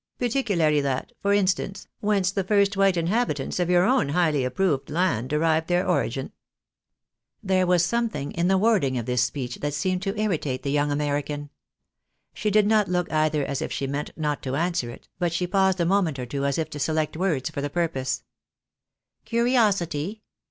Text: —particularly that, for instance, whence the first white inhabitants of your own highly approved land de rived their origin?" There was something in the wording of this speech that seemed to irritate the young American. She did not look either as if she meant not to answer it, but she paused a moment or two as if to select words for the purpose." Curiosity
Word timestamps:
—particularly 0.17 0.81
that, 0.81 1.11
for 1.21 1.31
instance, 1.31 1.87
whence 1.99 2.31
the 2.31 2.43
first 2.43 2.75
white 2.75 2.97
inhabitants 2.97 3.59
of 3.59 3.69
your 3.69 3.83
own 3.85 4.09
highly 4.09 4.43
approved 4.43 4.89
land 4.89 5.29
de 5.29 5.37
rived 5.37 5.67
their 5.67 5.87
origin?" 5.87 6.31
There 7.51 7.67
was 7.67 7.85
something 7.85 8.31
in 8.31 8.47
the 8.47 8.57
wording 8.57 8.97
of 8.97 9.05
this 9.05 9.21
speech 9.21 9.57
that 9.57 9.75
seemed 9.75 10.01
to 10.01 10.19
irritate 10.19 10.63
the 10.63 10.71
young 10.71 10.91
American. 10.91 11.51
She 12.33 12.49
did 12.49 12.65
not 12.65 12.87
look 12.87 13.11
either 13.13 13.45
as 13.45 13.61
if 13.61 13.71
she 13.71 13.85
meant 13.85 14.09
not 14.17 14.41
to 14.41 14.55
answer 14.55 14.89
it, 14.89 15.07
but 15.19 15.31
she 15.33 15.45
paused 15.45 15.79
a 15.79 15.85
moment 15.85 16.17
or 16.17 16.25
two 16.25 16.45
as 16.45 16.57
if 16.57 16.67
to 16.71 16.79
select 16.79 17.15
words 17.15 17.51
for 17.51 17.61
the 17.61 17.69
purpose." 17.69 18.23
Curiosity 19.25 20.23